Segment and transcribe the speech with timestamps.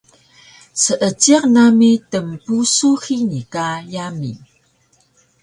[0.81, 4.31] seejiq nami tnpusu hini ka yami